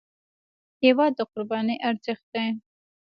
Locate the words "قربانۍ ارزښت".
1.31-2.25